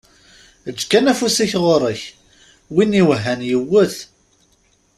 [0.69, 2.01] Eǧǧ kan afus-ik ɣur-k,
[2.75, 3.95] win i iwehhan yewwet.